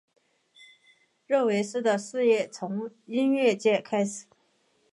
[1.27, 4.25] 热维斯的事业从音乐界开始。